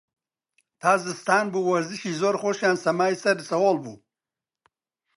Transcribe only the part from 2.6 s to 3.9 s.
سەمای سەر سەهۆڵ